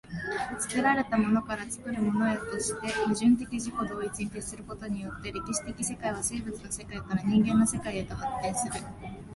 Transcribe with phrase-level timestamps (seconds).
[0.59, 8.73] 作られたものから作るものへとして、矛盾的自己同一に徹することによって、歴史的世界は生物の世界から人間の世界へと発展する。